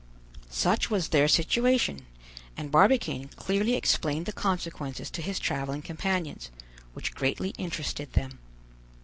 Such 0.49 0.89
was 0.89 1.09
their 1.09 1.27
situation; 1.27 2.07
and 2.57 2.71
Barbicane 2.71 3.27
clearly 3.35 3.75
explained 3.75 4.25
the 4.25 4.31
consequences 4.33 5.11
to 5.11 5.21
his 5.21 5.37
traveling 5.39 5.83
companions, 5.83 6.49
which 6.93 7.13
greatly 7.13 7.49
interested 7.59 8.13
them. 8.13 8.39